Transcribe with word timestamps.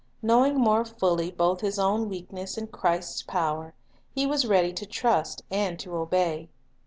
Knowing 0.23 0.55
more 0.59 0.83
fully 0.83 1.29
both 1.29 1.61
his 1.61 1.77
own 1.77 2.09
weakness 2.09 2.57
and 2.57 2.71
Christ's 2.71 3.21
power, 3.21 3.75
he 4.15 4.25
was 4.25 4.47
ready 4.47 4.73
to 4.73 4.85
trust 4.87 5.43
and 5.51 5.77
to 5.77 5.95
obey. 5.95 6.49